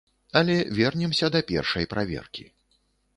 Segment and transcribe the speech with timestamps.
[0.39, 2.47] Але вернемся да першай праверкі.